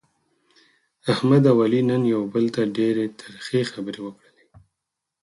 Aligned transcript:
احمد 1.13 1.43
او 1.51 1.57
علي 1.65 1.81
نن 1.89 2.01
یو 2.13 2.21
بل 2.33 2.45
ته 2.55 2.61
ډېرې 2.77 3.05
ترخې 3.19 3.61
خبرې 3.71 4.01
وکړلې. 4.03 4.45